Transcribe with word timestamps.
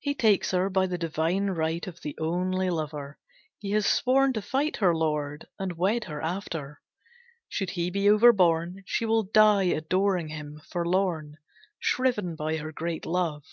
He 0.00 0.16
takes 0.16 0.50
her 0.50 0.68
by 0.68 0.88
the 0.88 0.98
divine 0.98 1.50
right 1.50 1.86
of 1.86 2.00
the 2.00 2.16
only 2.20 2.68
lover. 2.68 3.20
He 3.60 3.70
has 3.70 3.86
sworn 3.86 4.32
to 4.32 4.42
fight 4.42 4.78
her 4.78 4.92
lord, 4.92 5.46
and 5.56 5.78
wed 5.78 6.06
her 6.06 6.20
after. 6.20 6.80
Should 7.48 7.70
he 7.70 7.88
be 7.88 8.10
overborne, 8.10 8.82
she 8.86 9.04
will 9.06 9.22
die 9.22 9.68
adoring 9.70 10.30
him, 10.30 10.60
forlorn, 10.68 11.36
shriven 11.78 12.34
by 12.34 12.56
her 12.56 12.72
great 12.72 13.06
love. 13.06 13.44